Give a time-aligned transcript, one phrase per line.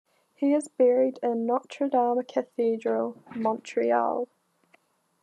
[0.33, 4.27] He is buried in Notre Dame Cathedral, Montreal.